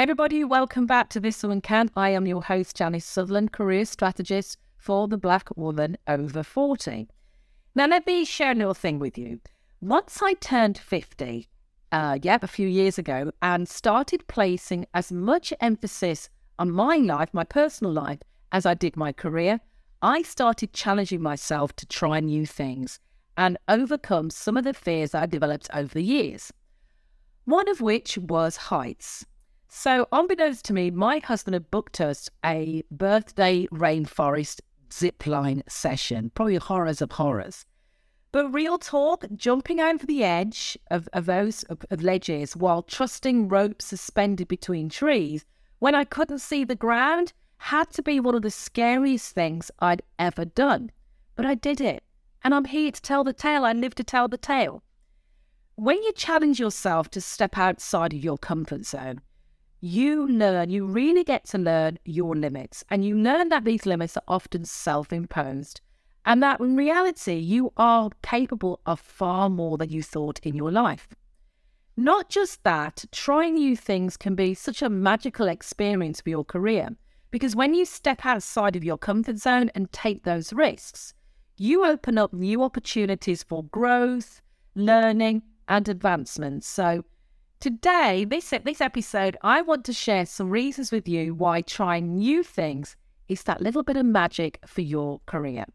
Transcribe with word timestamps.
Everybody, 0.00 0.44
welcome 0.44 0.86
back 0.86 1.10
to 1.10 1.20
This 1.20 1.42
Woman 1.42 1.60
Can. 1.60 1.90
I 1.94 2.08
am 2.08 2.26
your 2.26 2.42
host, 2.42 2.74
Janice 2.74 3.04
Sutherland, 3.04 3.52
career 3.52 3.84
strategist 3.84 4.56
for 4.78 5.06
the 5.06 5.18
Black 5.18 5.54
Woman 5.58 5.98
over 6.06 6.42
40. 6.42 7.06
Now, 7.74 7.86
let 7.86 8.06
me 8.06 8.24
share 8.24 8.52
a 8.52 8.54
little 8.54 8.72
thing 8.72 8.98
with 8.98 9.18
you. 9.18 9.40
Once 9.82 10.22
I 10.22 10.32
turned 10.32 10.78
50, 10.78 11.50
uh, 11.92 12.18
yeah, 12.22 12.38
a 12.40 12.46
few 12.46 12.66
years 12.66 12.96
ago, 12.96 13.30
and 13.42 13.68
started 13.68 14.26
placing 14.26 14.86
as 14.94 15.12
much 15.12 15.52
emphasis 15.60 16.30
on 16.58 16.70
my 16.70 16.96
life, 16.96 17.28
my 17.34 17.44
personal 17.44 17.92
life, 17.92 18.20
as 18.52 18.64
I 18.64 18.72
did 18.72 18.96
my 18.96 19.12
career, 19.12 19.60
I 20.00 20.22
started 20.22 20.72
challenging 20.72 21.20
myself 21.20 21.76
to 21.76 21.84
try 21.84 22.20
new 22.20 22.46
things 22.46 23.00
and 23.36 23.58
overcome 23.68 24.30
some 24.30 24.56
of 24.56 24.64
the 24.64 24.72
fears 24.72 25.10
that 25.10 25.24
I 25.24 25.26
developed 25.26 25.68
over 25.74 25.92
the 25.92 26.02
years. 26.02 26.54
One 27.44 27.68
of 27.68 27.82
which 27.82 28.16
was 28.16 28.56
heights. 28.56 29.26
So, 29.72 30.08
unbeknownst 30.10 30.64
to 30.64 30.72
me, 30.72 30.90
my 30.90 31.20
husband 31.20 31.54
had 31.54 31.70
booked 31.70 32.00
us 32.00 32.28
a 32.44 32.82
birthday 32.90 33.68
rainforest 33.68 34.60
zipline 34.90 35.62
session, 35.70 36.32
probably 36.34 36.56
horrors 36.56 37.00
of 37.00 37.12
horrors. 37.12 37.66
But 38.32 38.52
real 38.52 38.78
talk, 38.78 39.24
jumping 39.36 39.78
over 39.78 40.04
the 40.04 40.24
edge 40.24 40.76
of, 40.90 41.08
of 41.12 41.26
those 41.26 41.62
of, 41.64 41.86
of 41.88 42.02
ledges 42.02 42.56
while 42.56 42.82
trusting 42.82 43.46
ropes 43.46 43.84
suspended 43.84 44.48
between 44.48 44.88
trees 44.88 45.46
when 45.78 45.94
I 45.94 46.02
couldn't 46.02 46.40
see 46.40 46.64
the 46.64 46.74
ground 46.74 47.32
had 47.58 47.90
to 47.90 48.02
be 48.02 48.18
one 48.18 48.34
of 48.34 48.42
the 48.42 48.50
scariest 48.50 49.36
things 49.36 49.70
I'd 49.78 50.02
ever 50.18 50.44
done. 50.44 50.90
But 51.36 51.46
I 51.46 51.54
did 51.54 51.80
it. 51.80 52.02
And 52.42 52.54
I'm 52.56 52.64
here 52.64 52.90
to 52.90 53.00
tell 53.00 53.22
the 53.22 53.32
tale. 53.32 53.64
I 53.64 53.72
live 53.72 53.94
to 53.94 54.04
tell 54.04 54.26
the 54.26 54.36
tale. 54.36 54.82
When 55.76 56.02
you 56.02 56.12
challenge 56.12 56.58
yourself 56.58 57.08
to 57.10 57.20
step 57.20 57.56
outside 57.56 58.12
of 58.12 58.24
your 58.24 58.36
comfort 58.36 58.84
zone, 58.84 59.20
you 59.80 60.28
learn, 60.28 60.70
you 60.70 60.86
really 60.86 61.24
get 61.24 61.44
to 61.48 61.58
learn 61.58 61.98
your 62.04 62.36
limits. 62.36 62.84
And 62.90 63.04
you 63.04 63.16
learn 63.16 63.48
that 63.48 63.64
these 63.64 63.86
limits 63.86 64.16
are 64.16 64.22
often 64.28 64.64
self 64.64 65.12
imposed 65.12 65.80
and 66.24 66.42
that 66.42 66.60
in 66.60 66.76
reality, 66.76 67.34
you 67.34 67.72
are 67.76 68.10
capable 68.22 68.80
of 68.86 69.00
far 69.00 69.48
more 69.48 69.78
than 69.78 69.90
you 69.90 70.02
thought 70.02 70.38
in 70.42 70.54
your 70.54 70.70
life. 70.70 71.08
Not 71.96 72.28
just 72.28 72.62
that, 72.64 73.04
trying 73.10 73.54
new 73.54 73.76
things 73.76 74.16
can 74.16 74.34
be 74.34 74.54
such 74.54 74.82
a 74.82 74.90
magical 74.90 75.48
experience 75.48 76.20
for 76.20 76.30
your 76.30 76.44
career 76.44 76.90
because 77.30 77.56
when 77.56 77.74
you 77.74 77.84
step 77.84 78.24
outside 78.26 78.76
of 78.76 78.84
your 78.84 78.98
comfort 78.98 79.38
zone 79.38 79.70
and 79.74 79.90
take 79.92 80.24
those 80.24 80.52
risks, 80.52 81.14
you 81.56 81.84
open 81.84 82.18
up 82.18 82.32
new 82.32 82.62
opportunities 82.62 83.42
for 83.42 83.64
growth, 83.64 84.40
learning, 84.74 85.42
and 85.68 85.88
advancement. 85.88 86.64
So, 86.64 87.04
today, 87.60 88.24
this, 88.24 88.52
this 88.64 88.80
episode, 88.80 89.36
I 89.42 89.62
want 89.62 89.84
to 89.84 89.92
share 89.92 90.26
some 90.26 90.50
reasons 90.50 90.90
with 90.90 91.06
you 91.06 91.34
why 91.34 91.60
trying 91.60 92.16
new 92.16 92.42
things 92.42 92.96
is 93.28 93.42
that 93.44 93.60
little 93.60 93.82
bit 93.82 93.96
of 93.96 94.06
magic 94.06 94.58
for 94.66 94.80
your 94.80 95.20
career. 95.26 95.66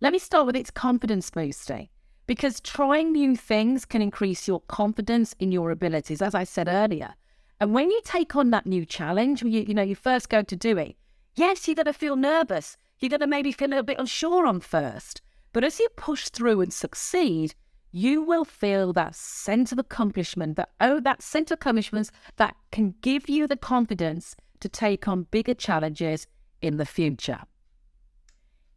Let 0.00 0.12
me 0.12 0.18
start 0.18 0.46
with 0.46 0.56
its 0.56 0.70
confidence 0.70 1.30
boosting 1.30 1.88
because 2.26 2.60
trying 2.60 3.12
new 3.12 3.36
things 3.36 3.84
can 3.84 4.02
increase 4.02 4.48
your 4.48 4.60
confidence 4.60 5.34
in 5.38 5.52
your 5.52 5.70
abilities, 5.70 6.20
as 6.20 6.34
I 6.34 6.44
said 6.44 6.68
earlier. 6.68 7.14
And 7.60 7.72
when 7.72 7.90
you 7.90 8.00
take 8.04 8.34
on 8.34 8.50
that 8.50 8.66
new 8.66 8.84
challenge, 8.84 9.42
you, 9.42 9.64
you 9.66 9.72
know, 9.72 9.82
you 9.82 9.94
first 9.94 10.28
go 10.28 10.42
to 10.42 10.56
do 10.56 10.76
it, 10.76 10.96
yes, 11.36 11.66
you're 11.68 11.76
going 11.76 11.86
to 11.86 11.92
feel 11.92 12.16
nervous. 12.16 12.76
You're 12.98 13.10
going 13.10 13.20
to 13.20 13.26
maybe 13.26 13.52
feel 13.52 13.68
a 13.68 13.70
little 13.70 13.84
bit 13.84 14.00
unsure 14.00 14.46
on 14.46 14.60
first. 14.60 15.22
But 15.52 15.64
as 15.64 15.78
you 15.78 15.88
push 15.96 16.28
through 16.28 16.60
and 16.60 16.72
succeed, 16.72 17.54
you 17.96 18.22
will 18.22 18.44
feel 18.44 18.92
that 18.92 19.14
sense 19.14 19.70
of 19.70 19.78
accomplishment, 19.78 20.56
that 20.56 20.68
oh, 20.80 20.98
that 20.98 21.22
sense 21.22 21.52
of 21.52 21.54
accomplishment 21.54 22.10
that 22.38 22.56
can 22.72 22.92
give 23.02 23.28
you 23.28 23.46
the 23.46 23.56
confidence 23.56 24.34
to 24.58 24.68
take 24.68 25.06
on 25.06 25.28
bigger 25.30 25.54
challenges 25.54 26.26
in 26.60 26.76
the 26.76 26.84
future. 26.84 27.42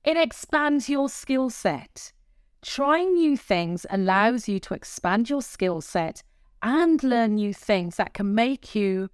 It 0.03 0.18
expands 0.18 0.88
your 0.88 1.09
skill 1.09 1.50
set. 1.50 2.14
Trying 2.62 3.16
new 3.16 3.36
things 3.36 3.88
allows 3.90 4.47
you 4.47 4.59
to 4.59 4.75
expand 4.75 5.31
your 5.31 5.41
skill 5.41 5.81
set 5.81 6.22
and 6.62 7.02
learn 7.02 7.36
new 7.36 7.56
things 7.56 7.96
that 7.96 8.14
can 8.14 8.36
make 8.36 8.75
you 8.75 9.09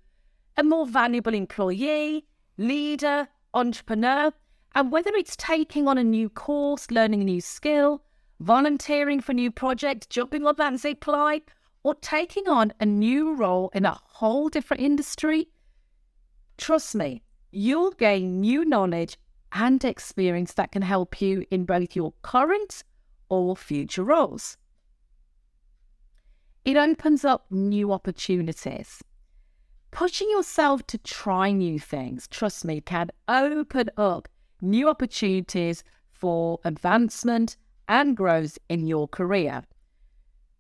a 0.58 0.64
more 0.64 0.86
valuable 0.86 1.34
employee, 1.34 2.26
leader, 2.58 3.30
entrepreneur. 3.54 4.34
And 4.76 4.92
whether 4.92 5.12
it's 5.14 5.38
taking 5.38 5.88
on 5.88 5.98
a 5.98 6.04
new 6.04 6.28
course, 6.28 6.92
learning 6.92 7.22
a 7.22 7.26
new 7.26 7.40
skill, 7.40 8.02
volunteering 8.44 9.22
for 9.22 9.34
new 9.34 9.50
projects, 9.50 10.06
jumping 10.08 10.46
on 10.46 10.56
that 10.58 10.78
zip 10.78 11.08
line, 11.08 11.42
or 11.82 11.96
taking 11.96 12.48
on 12.48 12.74
a 12.80 12.86
new 12.86 13.34
role 13.34 13.72
in 13.74 13.86
a 13.86 13.98
whole 14.04 14.50
different 14.50 14.84
industry, 14.84 15.48
trust 16.58 16.94
me, 16.94 17.24
you'll 17.52 17.92
gain 17.92 18.42
new 18.42 18.66
knowledge 18.66 19.18
and 19.54 19.84
experience 19.86 20.54
that 20.54 20.72
can 20.72 20.82
help 20.82 21.22
you 21.22 21.46
in 21.52 21.64
both 21.64 21.96
your 21.96 22.14
current 22.22 22.84
or 23.30 23.56
future 23.56 24.04
roles. 24.04 24.58
It 26.66 26.76
opens 26.76 27.24
up 27.24 27.46
new 27.50 27.92
opportunities. 27.94 29.02
Pushing 29.92 30.30
yourself 30.30 30.86
to 30.88 30.98
try 30.98 31.52
new 31.52 31.80
things, 31.80 32.28
trust 32.28 32.66
me, 32.66 32.82
can 32.82 33.10
open 33.28 33.90
up 33.98 34.28
new 34.62 34.90
opportunities 34.90 35.84
for 36.10 36.60
advancement 36.64 37.58
and 37.88 38.16
growth 38.16 38.58
in 38.70 38.88
your 38.88 39.08
career. 39.08 39.64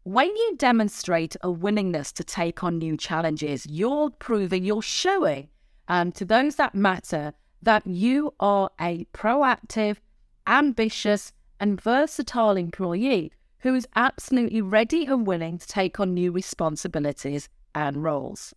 When 0.03 0.35
you 0.35 0.55
demonstrate 0.57 1.35
a 1.41 1.49
willingness 1.49 2.11
to 2.13 2.23
take 2.23 2.63
on 2.63 2.77
new 2.77 2.97
challenges, 2.97 3.65
you're 3.69 4.09
proving, 4.09 4.65
you're 4.65 4.81
showing 4.81 5.47
um, 5.87 6.11
to 6.13 6.25
those 6.25 6.55
that 6.57 6.75
matter 6.75 7.33
that 7.61 7.87
you 7.87 8.33
are 8.39 8.69
a 8.79 9.05
proactive, 9.13 9.97
ambitious, 10.45 11.31
and 11.59 11.79
versatile 11.79 12.57
employee 12.57 13.31
who 13.59 13.73
is 13.73 13.87
absolutely 13.95 14.61
ready 14.61 15.05
and 15.05 15.25
willing 15.25 15.57
to 15.57 15.67
take 15.67 15.99
on 15.99 16.13
new 16.13 16.31
responsibilities 16.31 17.47
and 17.73 18.03
roles. 18.03 18.53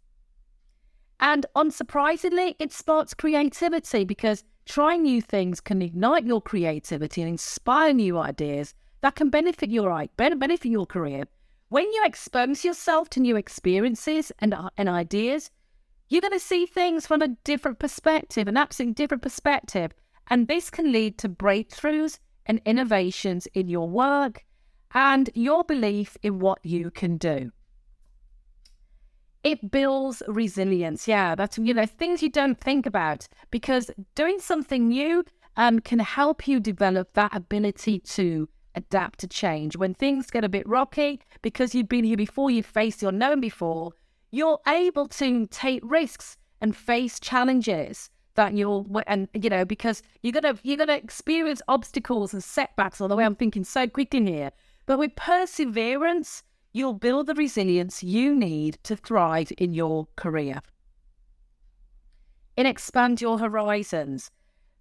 And 1.20 1.46
unsurprisingly, 1.56 2.54
it 2.58 2.72
sparks 2.72 3.14
creativity 3.14 4.04
because 4.04 4.44
trying 4.66 5.02
new 5.02 5.22
things 5.22 5.60
can 5.60 5.80
ignite 5.80 6.26
your 6.26 6.42
creativity 6.42 7.22
and 7.22 7.30
inspire 7.30 7.92
new 7.92 8.18
ideas 8.18 8.74
that 9.00 9.14
can 9.14 9.30
benefit 9.30 9.70
your 9.70 10.06
benefit 10.16 10.70
your 10.70 10.86
career. 10.86 11.24
When 11.68 11.90
you 11.92 12.02
expose 12.04 12.64
yourself 12.64 13.08
to 13.10 13.20
new 13.20 13.36
experiences 13.36 14.30
and, 14.38 14.54
uh, 14.54 14.70
and 14.76 14.88
ideas, 14.88 15.50
you're 16.08 16.20
going 16.20 16.32
to 16.32 16.40
see 16.40 16.66
things 16.66 17.06
from 17.06 17.22
a 17.22 17.28
different 17.44 17.78
perspective, 17.78 18.46
an 18.46 18.56
absolutely 18.56 18.94
different 18.94 19.22
perspective. 19.22 19.92
And 20.28 20.46
this 20.46 20.70
can 20.70 20.92
lead 20.92 21.18
to 21.18 21.28
breakthroughs 21.28 22.18
and 22.46 22.60
innovations 22.64 23.46
in 23.54 23.68
your 23.68 23.88
work 23.88 24.44
and 24.94 25.28
your 25.34 25.64
belief 25.64 26.16
in 26.22 26.38
what 26.38 26.58
you 26.64 26.90
can 26.90 27.16
do. 27.16 27.50
It 29.46 29.70
builds 29.70 30.24
resilience. 30.26 31.06
Yeah, 31.06 31.36
that's, 31.36 31.56
you 31.56 31.72
know, 31.72 31.86
things 31.86 32.20
you 32.20 32.28
don't 32.28 32.58
think 32.58 32.84
about 32.84 33.28
because 33.52 33.92
doing 34.16 34.40
something 34.40 34.88
new 34.88 35.24
um, 35.56 35.78
can 35.78 36.00
help 36.00 36.48
you 36.48 36.58
develop 36.58 37.12
that 37.12 37.32
ability 37.32 38.00
to 38.00 38.48
adapt 38.74 39.20
to 39.20 39.28
change. 39.28 39.76
When 39.76 39.94
things 39.94 40.32
get 40.32 40.42
a 40.42 40.48
bit 40.48 40.68
rocky, 40.68 41.20
because 41.42 41.76
you've 41.76 41.88
been 41.88 42.02
here 42.02 42.16
before, 42.16 42.50
you've 42.50 42.66
faced 42.66 42.98
the 42.98 43.08
unknown 43.08 43.40
before, 43.40 43.92
you're 44.32 44.58
able 44.66 45.06
to 45.06 45.46
take 45.46 45.80
risks 45.84 46.36
and 46.60 46.74
face 46.74 47.20
challenges 47.20 48.10
that 48.34 48.52
you'll 48.52 49.00
and 49.06 49.28
you 49.32 49.48
know 49.48 49.64
because 49.64 50.02
you're 50.22 50.32
gonna 50.32 50.58
you're 50.62 50.76
gonna 50.76 50.92
experience 50.96 51.62
obstacles 51.68 52.34
and 52.34 52.44
setbacks 52.44 53.00
on 53.00 53.08
the 53.08 53.16
way 53.16 53.24
i'm 53.24 53.34
thinking 53.34 53.64
so 53.64 53.88
quick 53.88 54.14
in 54.14 54.26
here 54.26 54.50
but 54.84 54.98
with 54.98 55.16
perseverance 55.16 56.42
you'll 56.76 56.92
build 56.92 57.26
the 57.26 57.34
resilience 57.34 58.02
you 58.02 58.34
need 58.34 58.78
to 58.82 58.94
thrive 58.94 59.50
in 59.56 59.72
your 59.72 60.06
career. 60.14 60.60
And 62.54 62.68
expand 62.68 63.22
your 63.22 63.38
horizons. 63.38 64.30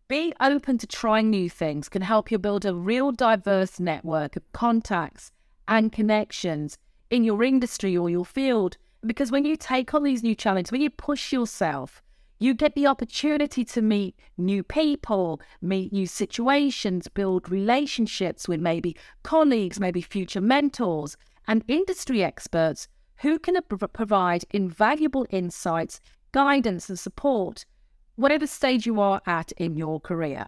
Being 0.10 0.34
open 0.42 0.78
to 0.80 0.88
trying 0.88 1.30
new 1.30 1.50
things 1.50 1.88
can 1.88 2.02
help 2.02 2.32
you 2.32 2.38
build 2.38 2.66
a 2.66 2.76
real 2.76 3.14
diverse 3.14 3.80
network 3.80 4.36
of 4.36 4.52
contacts 4.52 5.32
and 5.70 5.90
connections 5.90 6.78
in 7.10 7.24
your 7.24 7.42
industry 7.42 7.96
or 7.96 8.10
your 8.10 8.26
field. 8.26 8.76
Because 9.06 9.32
when 9.32 9.46
you 9.46 9.56
take 9.56 9.94
on 9.94 10.04
these 10.04 10.22
new 10.22 10.36
challenges, 10.36 10.74
when 10.74 10.82
you 10.82 10.90
push 10.90 11.32
yourself, 11.32 12.04
you 12.40 12.54
get 12.54 12.76
the 12.76 12.88
opportunity 12.88 13.64
to 13.64 13.82
meet 13.82 14.20
new 14.38 14.64
people, 14.64 15.40
meet 15.62 15.94
new 15.94 16.08
situations, 16.08 17.08
build 17.08 17.50
relationships 17.50 18.50
with 18.50 18.60
maybe 18.60 18.98
colleagues, 19.24 19.80
maybe 19.80 20.02
future 20.02 20.42
mentors, 20.42 21.16
and 21.48 21.64
industry 21.68 22.24
experts 22.24 22.88
who 23.18 23.40
can 23.40 23.58
provide 23.94 24.46
invaluable 24.52 25.26
insights, 25.30 26.02
guidance, 26.32 26.90
and 26.90 27.00
support, 27.00 27.66
whatever 28.16 28.48
stage 28.48 28.86
you 28.86 29.00
are 29.00 29.22
at 29.26 29.52
in 29.54 29.76
your 29.76 30.00
career. 30.00 30.48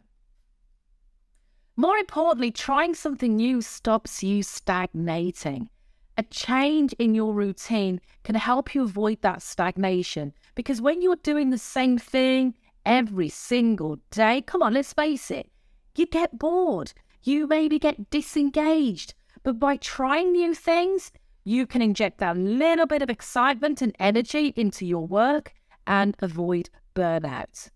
More 1.76 1.98
importantly, 1.98 2.52
trying 2.52 2.96
something 2.96 3.36
new 3.36 3.62
stops 3.62 4.24
you 4.24 4.44
stagnating 4.44 5.70
a 6.18 6.24
change 6.24 6.94
in 6.94 7.14
your 7.14 7.34
routine 7.34 8.02
can 8.24 8.36
help 8.36 8.74
you 8.74 8.84
avoid 8.84 9.22
that 9.22 9.42
stagnation. 9.42 10.34
Because 10.56 10.82
when 10.82 11.02
you're 11.02 11.18
doing 11.18 11.52
the 11.52 11.60
same 11.60 12.00
thing 12.00 12.56
every 12.86 13.30
single 13.30 14.00
day, 14.10 14.42
come 14.42 14.64
on, 14.64 14.74
let's 14.74 14.94
face 14.94 15.30
it, 15.30 15.52
you 15.96 16.08
get 16.08 16.40
bored. 16.40 16.94
You 17.22 17.46
maybe 17.46 17.78
get 17.78 18.10
disengaged. 18.10 19.14
But 19.48 19.60
by 19.60 19.78
trying 19.78 20.34
new 20.34 20.54
things, 20.54 21.14
you 21.46 21.66
can 21.66 21.82
inject 21.82 22.18
that 22.18 22.36
little 22.36 22.86
bit 22.86 23.02
of 23.02 23.10
excitement 23.10 23.82
and 23.82 23.96
energy 23.98 24.52
into 24.58 24.86
your 24.86 25.08
work 25.08 25.54
and 25.88 26.18
avoid 26.20 26.70
burnout. 26.94 27.70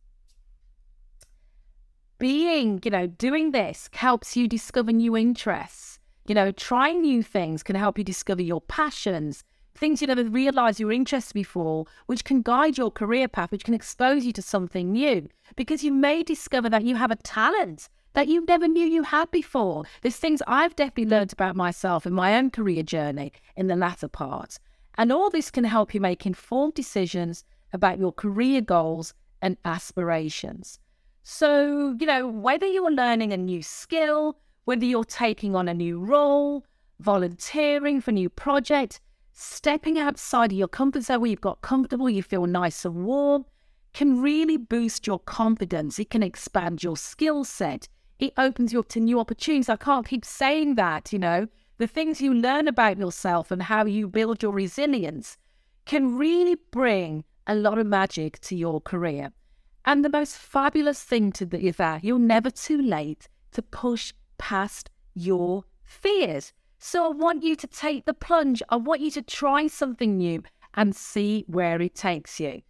Being, 2.20 2.82
you 2.84 2.92
know, 2.92 3.08
doing 3.08 3.52
this 3.52 3.90
helps 3.94 4.36
you 4.36 4.50
discover 4.50 4.92
new 4.92 5.16
interests. 5.16 5.98
You 6.28 6.36
know, 6.36 6.52
trying 6.52 7.00
new 7.00 7.24
things 7.24 7.64
can 7.64 7.78
help 7.78 7.98
you 7.98 8.04
discover 8.04 8.42
your 8.42 8.60
passions, 8.60 9.46
things 9.74 10.02
you 10.02 10.08
never 10.08 10.26
realized 10.26 10.78
you 10.78 10.88
were 10.88 10.92
interested 10.92 11.34
before, 11.34 11.86
which 12.06 12.26
can 12.26 12.42
guide 12.42 12.78
your 12.78 12.92
career 12.92 13.30
path, 13.30 13.50
which 13.50 13.64
can 13.64 13.74
expose 13.74 14.26
you 14.26 14.34
to 14.34 14.42
something 14.42 14.92
new. 14.92 15.30
Because 15.56 15.86
you 15.86 15.94
may 15.94 16.22
discover 16.22 16.68
that 16.68 16.84
you 16.84 16.98
have 16.98 17.12
a 17.12 17.16
talent 17.16 17.88
that 18.14 18.28
you 18.28 18.46
never 18.46 18.68
knew 18.68 18.86
you 18.86 19.04
had 19.04 19.32
before. 19.32 19.86
There's 20.02 20.18
things 20.18 20.42
I've 20.48 20.76
definitely 20.76 21.06
learned 21.06 21.34
about 21.34 21.56
myself 21.56 22.06
in 22.06 22.14
my 22.14 22.36
own 22.36 22.50
career 22.50 22.84
journey 22.84 23.32
in 23.56 23.68
the 23.68 23.76
latter 23.76 24.08
part. 24.08 24.60
And 24.98 25.12
all 25.12 25.30
this 25.30 25.50
can 25.52 25.64
help 25.64 25.94
you 25.94 26.02
make 26.02 26.26
informed 26.26 26.74
decisions 26.74 27.46
about 27.74 28.00
your 28.00 28.12
career 28.12 28.62
goals 28.62 29.14
and 29.42 29.58
aspirations. 29.64 30.80
So, 31.24 31.96
you 32.00 32.06
know, 32.06 32.28
whether 32.28 32.66
you're 32.66 32.92
learning 32.92 33.32
a 33.32 33.38
new 33.38 33.62
skill, 33.62 34.38
whether 34.66 34.86
you're 34.86 35.04
taking 35.04 35.56
on 35.56 35.70
a 35.70 35.74
new 35.74 36.00
role, 36.00 36.66
volunteering 37.00 38.02
for 38.02 38.12
a 38.12 38.14
new 38.14 38.30
project, 38.30 39.00
stepping 39.32 39.98
outside 39.98 40.52
of 40.52 40.58
your 40.58 40.68
comfort 40.68 41.04
zone 41.04 41.22
where 41.22 41.30
you've 41.30 41.42
got 41.42 41.62
comfortable, 41.62 42.10
you 42.10 42.22
feel 42.22 42.46
nice 42.46 42.84
and 42.84 43.06
warm, 43.06 43.46
can 43.94 44.22
really 44.22 44.58
boost 44.58 45.08
your 45.08 45.20
confidence. 45.20 45.98
It 46.00 46.10
can 46.10 46.24
expand 46.24 46.84
your 46.84 46.98
skill 46.98 47.44
set 47.44 47.88
it 48.22 48.34
opens 48.38 48.72
you 48.72 48.80
up 48.80 48.88
to 48.90 49.00
new 49.00 49.20
opportunities. 49.20 49.68
I 49.68 49.76
can't 49.76 50.08
keep 50.08 50.24
saying 50.24 50.76
that, 50.76 51.12
you 51.12 51.20
know. 51.20 51.48
The 51.80 51.88
things 51.88 52.22
you 52.22 52.34
learn 52.34 52.68
about 52.68 53.00
yourself 53.00 53.50
and 53.50 53.64
how 53.64 53.86
you 53.86 54.08
build 54.08 54.44
your 54.44 54.52
resilience 54.52 55.38
can 55.86 56.16
really 56.16 56.56
bring 56.70 57.24
a 57.48 57.56
lot 57.56 57.80
of 57.80 57.88
magic 57.88 58.40
to 58.42 58.56
your 58.56 58.80
career. 58.80 59.32
And 59.84 60.06
the 60.06 60.10
most 60.10 60.38
fabulous 60.38 61.02
thing 61.02 61.32
to 61.34 61.48
do 61.48 61.58
is 61.58 61.78
that 61.78 62.04
you're 62.04 62.20
never 62.20 62.52
too 62.52 62.80
late 62.80 63.28
to 63.54 63.64
push 63.64 64.14
past 64.38 64.92
your 65.16 65.64
fears. 65.84 66.54
So 66.78 67.06
I 67.06 67.10
want 67.10 67.42
you 67.42 67.56
to 67.56 67.68
take 67.68 68.06
the 68.06 68.14
plunge. 68.14 68.62
I 68.70 68.76
want 68.76 69.02
you 69.02 69.10
to 69.12 69.24
try 69.24 69.66
something 69.66 70.18
new 70.18 70.44
and 70.76 70.96
see 70.96 71.44
where 71.48 71.82
it 71.82 71.96
takes 71.96 72.40
you. 72.40 72.62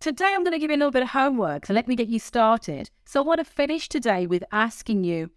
Today, 0.00 0.32
I'm 0.34 0.42
going 0.42 0.52
to 0.52 0.58
give 0.58 0.70
you 0.70 0.78
a 0.78 0.78
little 0.78 0.90
bit 0.90 1.02
of 1.02 1.10
homework 1.10 1.66
to 1.66 1.74
let 1.74 1.86
me 1.86 1.94
get 1.94 2.08
you 2.08 2.18
started. 2.18 2.88
So, 3.04 3.20
I 3.20 3.26
want 3.26 3.36
to 3.40 3.44
finish 3.44 3.86
today 3.86 4.26
with 4.26 4.42
asking 4.50 5.04
you 5.04 5.30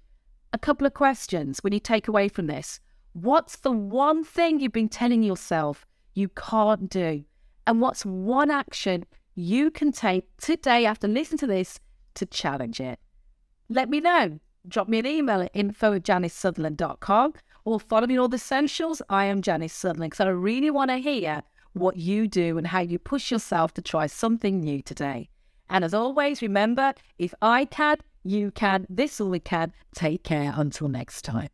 a 0.53 0.57
couple 0.57 0.87
of 0.87 0.93
questions 0.93 1.59
when 1.61 1.73
you 1.73 1.81
take 1.81 2.07
away 2.07 2.29
from 2.29 2.47
this. 2.47 2.79
What's 3.11 3.57
the 3.57 3.73
one 3.73 4.23
thing 4.23 4.61
you've 4.61 4.71
been 4.71 4.87
telling 4.87 5.21
yourself 5.21 5.85
you 6.13 6.29
can't 6.29 6.89
do? 6.89 7.25
And 7.67 7.81
what's 7.81 8.05
one 8.05 8.49
action 8.49 9.05
you 9.35 9.69
can 9.69 9.91
take 9.91 10.29
today 10.37 10.85
after 10.85 11.09
listening 11.09 11.39
to 11.39 11.47
this 11.47 11.81
to 12.13 12.25
challenge 12.25 12.79
it? 12.79 12.99
Let 13.67 13.89
me 13.89 13.99
know. 13.99 14.39
Drop 14.65 14.87
me 14.87 14.99
an 14.99 15.05
email 15.05 15.41
at 15.41 15.51
info 15.53 15.91
at 15.91 16.03
janicesutherland.com 16.03 17.33
or 17.65 17.81
follow 17.81 18.07
me 18.07 18.15
on 18.15 18.21
all 18.21 18.27
the 18.29 18.37
socials. 18.37 19.01
I 19.09 19.25
am 19.25 19.41
Janice 19.41 19.73
Sutherland 19.73 20.11
because 20.11 20.25
I 20.25 20.29
really 20.29 20.69
want 20.69 20.89
to 20.89 20.99
hear 20.99 21.43
what 21.73 21.97
you 21.97 22.27
do 22.27 22.57
and 22.57 22.67
how 22.67 22.79
you 22.79 22.99
push 22.99 23.31
yourself 23.31 23.73
to 23.73 23.81
try 23.81 24.07
something 24.07 24.59
new 24.59 24.81
today. 24.81 25.29
And 25.69 25.83
as 25.83 25.93
always, 25.93 26.41
remember 26.41 26.93
if 27.17 27.33
I 27.41 27.65
can, 27.65 27.97
you 28.23 28.51
can, 28.51 28.85
this 28.89 29.19
all 29.19 29.29
we 29.29 29.39
can. 29.39 29.73
Take 29.95 30.23
care 30.23 30.53
until 30.55 30.87
next 30.87 31.23
time. 31.23 31.49